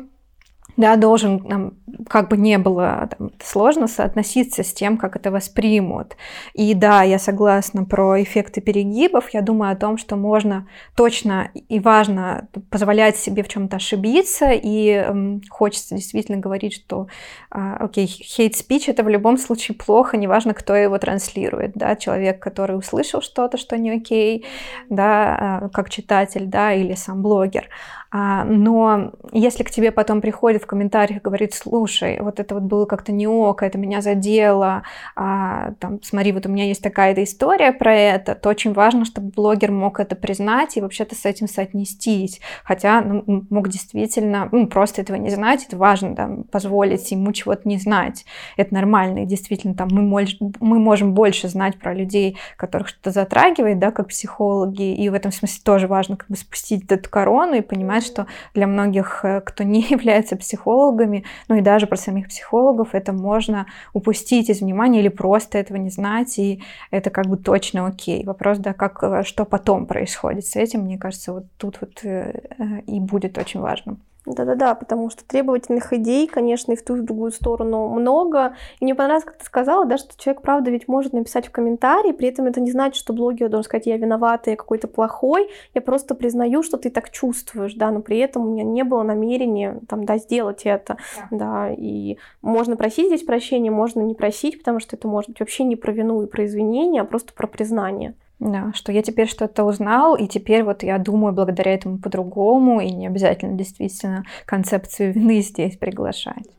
[0.77, 1.73] да, должен, нам,
[2.09, 6.17] как бы не было там, сложно соотноситься с тем, как это воспримут.
[6.53, 9.29] И да, я согласна про эффекты перегибов.
[9.33, 14.51] Я думаю о том, что можно точно и важно позволять себе в чем-то ошибиться.
[14.51, 17.07] И эм, хочется действительно говорить, что,
[17.51, 21.73] э, окей, хейт-спич это в любом случае плохо, неважно, кто его транслирует.
[21.75, 21.95] Да?
[21.95, 24.45] Человек, который услышал что-то, что не окей,
[24.89, 27.69] да, э, как читатель, да, или сам блогер.
[28.11, 32.85] А, но если к тебе потом приходит в комментариях, говорит, слушай, вот это вот было
[32.85, 34.83] как-то не ок, это меня задело,
[35.15, 39.29] а, там, смотри, вот у меня есть такая-то история про это, то очень важно, чтобы
[39.29, 42.39] блогер мог это признать и вообще-то с этим соотнестись.
[42.63, 47.67] Хотя ну, мог действительно ну, просто этого не знать, это важно, да, позволить ему чего-то
[47.67, 48.25] не знать.
[48.58, 50.25] Это нормально, и действительно там мы,
[50.60, 55.31] мы можем больше знать про людей, которых что-то затрагивает, да, как психологи, и в этом
[55.31, 59.63] смысле тоже важно как бы спустить эту корону и понимать, что для многих, э, кто
[59.63, 65.10] не является психологами, ну и даже про самих психологов, это можно упустить из внимания или
[65.10, 68.23] просто этого не знать, и это как бы точно окей.
[68.25, 72.41] Вопрос, да, как, э, что потом происходит с этим, мне кажется, вот тут вот э,
[72.87, 74.00] и будет очень важным.
[74.26, 78.56] Да-да-да, потому что требовательных идей, конечно, и в ту и в другую сторону много.
[78.80, 82.12] И мне понравилось, как ты сказала, да, что человек, правда, ведь может написать в комментарии,
[82.12, 85.82] при этом это не значит, что блогер должен сказать, я виновата, я какой-то плохой, я
[85.82, 89.80] просто признаю, что ты так чувствуешь, да, но при этом у меня не было намерения,
[89.88, 90.98] там, да, сделать это,
[91.30, 95.40] да, да и можно просить здесь прощения, можно не просить, потому что это может быть
[95.40, 98.15] вообще не про вину и про извинения, а просто про признание.
[98.40, 102.92] Да, что я теперь что-то узнал, и теперь вот я думаю благодаря этому по-другому, и
[102.92, 106.50] не обязательно действительно концепцию вины здесь приглашать.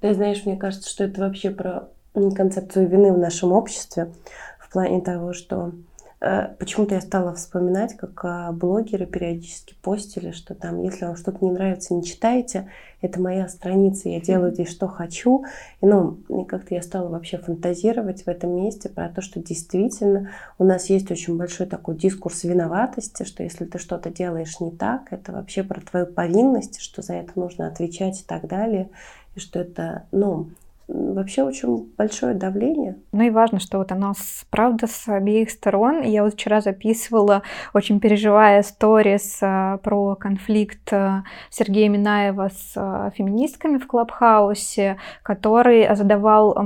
[0.00, 4.12] Ты знаешь, мне кажется, что это вообще про концепцию вины в нашем обществе,
[4.58, 5.72] в плане того, что
[6.18, 11.50] почему-то я стала вспоминать, как а, блогеры периодически постили, что там, если вам что-то не
[11.50, 12.70] нравится, не читайте,
[13.02, 15.44] это моя страница, я делаю здесь что хочу.
[15.82, 20.64] И, ну, как-то я стала вообще фантазировать в этом месте про то, что действительно у
[20.64, 25.32] нас есть очень большой такой дискурс виноватости, что если ты что-то делаешь не так, это
[25.32, 28.88] вообще про твою повинность, что за это нужно отвечать и так далее,
[29.34, 30.48] и что это, ну,
[30.88, 32.96] вообще очень большое давление.
[33.12, 34.14] Ну и важно, что вот оно
[34.50, 36.02] правда с обеих сторон.
[36.02, 37.42] Я вот вчера записывала,
[37.74, 45.94] очень переживая сторис а, про конфликт а, Сергея Минаева с а, феминистками в Клабхаусе, который
[45.94, 46.56] задавал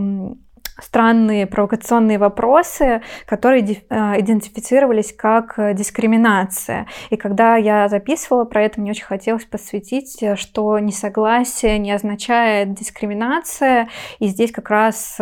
[0.79, 6.87] странные провокационные вопросы, которые э, идентифицировались как э, дискриминация.
[7.11, 12.75] И когда я записывала про это, мне очень хотелось посвятить, э, что несогласие не означает
[12.75, 15.18] дискриминация, и здесь как раз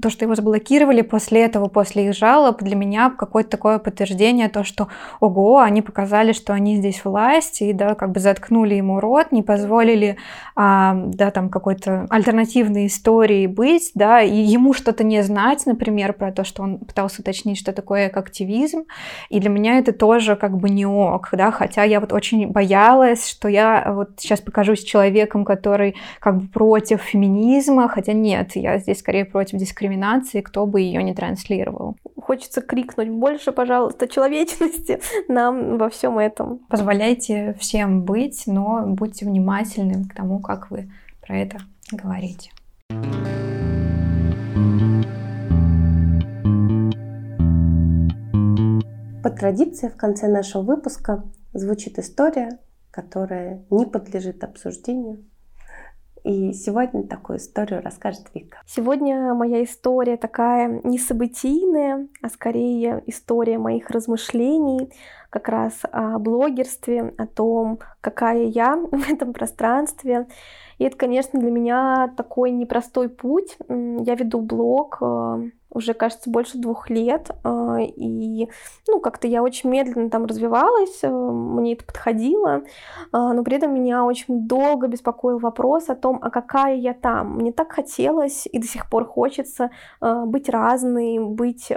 [0.00, 4.62] то, что его заблокировали после этого, после их жалоб, для меня какое-то такое подтверждение, то,
[4.62, 4.88] что,
[5.20, 9.42] ого, они показали, что они здесь власть, и, да, как бы заткнули ему рот, не
[9.42, 10.18] позволили,
[10.54, 16.30] а, да, там, какой-то альтернативной истории быть, да, и ему что-то не знать, например, про
[16.30, 18.84] то, что он пытался уточнить, что такое активизм,
[19.30, 23.26] и для меня это тоже как бы не ок, да, хотя я вот очень боялась,
[23.26, 28.98] что я вот сейчас покажусь человеком, который как бы против феминизма, хотя нет, я здесь
[28.98, 31.96] скорее против дискриминации, дискриминации, кто бы ее не транслировал.
[32.20, 36.60] Хочется крикнуть больше, пожалуйста, человечности нам во всем этом.
[36.68, 40.90] Позволяйте всем быть, но будьте внимательны к тому, как вы
[41.24, 41.58] про это
[41.92, 42.50] говорите.
[49.22, 52.58] По традиции в конце нашего выпуска звучит история,
[52.90, 55.24] которая не подлежит обсуждению,
[56.26, 58.58] и сегодня такую историю расскажет Вика.
[58.66, 64.90] Сегодня моя история такая не событийная, а скорее история моих размышлений
[65.30, 70.26] как раз о блогерстве, о том, какая я в этом пространстве.
[70.78, 73.56] И это, конечно, для меня такой непростой путь.
[73.68, 78.48] Я веду блог э, уже, кажется, больше двух лет, э, и,
[78.86, 82.62] ну, как-то я очень медленно там развивалась, э, мне это подходило,
[83.12, 87.36] но при этом меня очень долго беспокоил вопрос о том, а какая я там.
[87.36, 89.70] Мне так хотелось и до сих пор хочется
[90.00, 91.72] быть разной, быть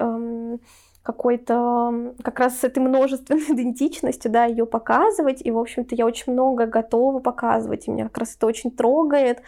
[1.09, 5.41] какой-то как раз с этой множественной идентичностью, да, ее показывать.
[5.43, 7.87] И, в общем-то, я очень много готова показывать.
[7.87, 9.41] И меня как раз это очень трогает,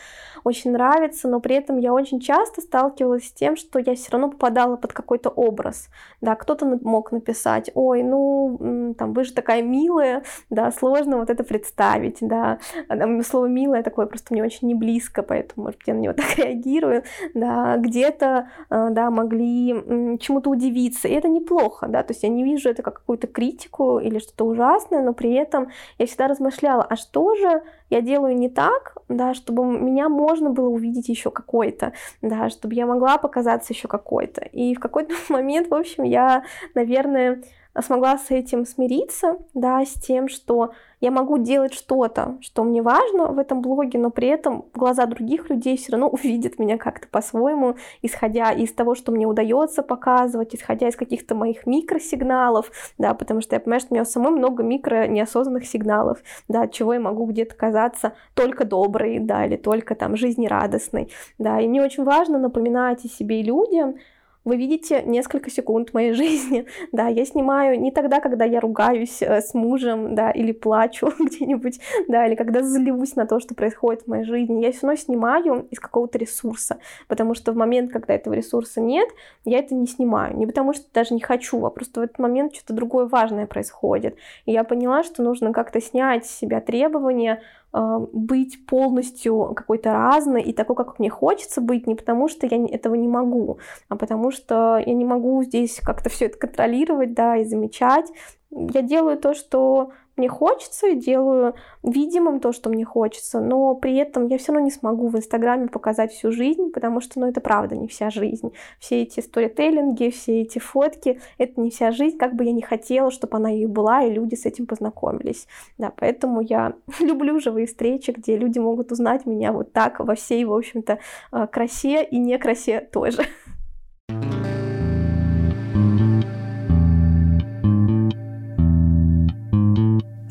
[0.44, 4.30] очень нравится, но при этом я очень часто сталкивалась с тем, что я все равно
[4.30, 5.90] попадала под какой-то образ.
[6.20, 11.44] Да, кто-то мог написать, ой, ну, там, вы же такая милая, да, сложно вот это
[11.44, 12.58] представить, да.
[12.88, 16.38] А, слово милая такое просто мне очень не близко, поэтому, может я на него так
[16.38, 17.04] реагирую,
[17.36, 17.78] да.
[17.78, 22.46] Где-то, а, да, могли чему-то удивиться, и это не плохо, да, то есть я не
[22.46, 26.96] вижу это как какую-то критику или что-то ужасное, но при этом я всегда размышляла, а
[26.96, 31.92] что же я делаю не так, да, чтобы меня можно было увидеть еще какой-то,
[32.22, 34.46] да, чтобы я могла показаться еще какой-то.
[34.46, 37.42] И в какой-то момент, в общем, я, наверное,
[37.80, 43.28] смогла с этим смириться, да, с тем, что я могу делать что-то, что мне важно
[43.28, 47.76] в этом блоге, но при этом глаза других людей все равно увидят меня как-то по-своему,
[48.02, 53.56] исходя из того, что мне удается показывать, исходя из каких-то моих микросигналов, да, потому что
[53.56, 57.26] я понимаю, что у меня самой много микро неосознанных сигналов, да, от чего я могу
[57.26, 61.10] где-то казаться только доброй, да, или только там жизнерадостной,
[61.40, 63.96] да, и мне очень важно напоминать о себе и людям,
[64.44, 66.66] вы видите несколько секунд моей жизни.
[66.92, 71.80] Да, я снимаю не тогда, когда я ругаюсь э, с мужем, да, или плачу где-нибудь,
[72.08, 74.64] да, или когда злюсь на то, что происходит в моей жизни.
[74.64, 76.78] Я все равно снимаю из какого-то ресурса,
[77.08, 79.10] потому что в момент, когда этого ресурса нет,
[79.46, 80.38] я это не снимаю.
[80.38, 84.16] Не потому что даже не хочу, а просто в этот момент что-то другое важное происходит.
[84.46, 87.42] И я поняла, что нужно как-то снять с себя требования
[87.74, 92.96] быть полностью какой-то разной и такой, как мне хочется быть, не потому что я этого
[92.96, 93.60] не могу,
[93.90, 98.12] а потому что я не могу здесь как-то все это контролировать, да, и замечать.
[98.50, 103.96] Я делаю то, что мне хочется, и делаю видимым то, что мне хочется, но при
[103.98, 107.42] этом я все равно не смогу в Инстаграме показать всю жизнь, потому что, ну, это
[107.42, 108.54] правда не вся жизнь.
[108.80, 113.12] Все эти сторителлинги, все эти фотки, это не вся жизнь, как бы я не хотела,
[113.12, 115.48] чтобы она и была, и люди с этим познакомились.
[115.78, 120.46] Да, поэтому я люблю живые встречи, где люди могут узнать меня вот так во всей,
[120.46, 121.00] в общем-то,
[121.32, 123.26] э, красе и не красе тоже.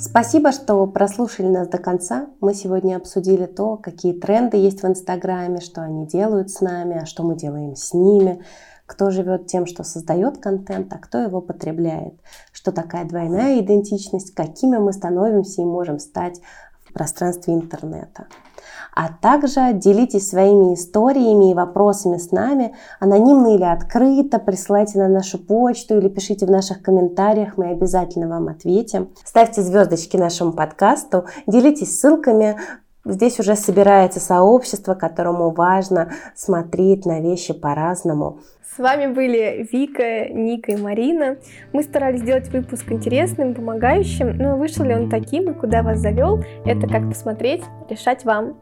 [0.01, 2.29] Спасибо, что прослушали нас до конца.
[2.41, 7.05] Мы сегодня обсудили то, какие тренды есть в Инстаграме, что они делают с нами, а
[7.05, 8.43] что мы делаем с ними,
[8.87, 12.15] кто живет тем, что создает контент, а кто его потребляет,
[12.51, 16.41] что такая двойная идентичность, какими мы становимся и можем стать
[16.89, 18.27] в пространстве интернета.
[18.95, 25.39] А также делитесь своими историями и вопросами с нами, анонимно или открыто, присылайте на нашу
[25.39, 29.11] почту или пишите в наших комментариях, мы обязательно вам ответим.
[29.25, 32.59] Ставьте звездочки нашему подкасту, делитесь ссылками,
[33.05, 38.41] Здесь уже собирается сообщество, которому важно смотреть на вещи по-разному.
[38.75, 41.39] С вами были Вика, Ника и Марина.
[41.73, 46.45] Мы старались сделать выпуск интересным, помогающим, но вышел ли он таким и куда вас завел,
[46.65, 48.57] это как посмотреть, решать вам.